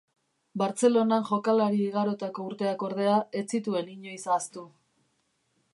[0.61, 4.65] Bartzelonan jokalari igarotako urteak ordea, ez zituen inoiz ahaztu.